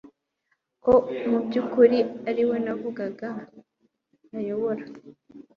[0.83, 0.93] ko
[1.29, 1.99] mu byukuri
[2.29, 3.29] ari we navuganaga
[4.29, 4.83] nuyobora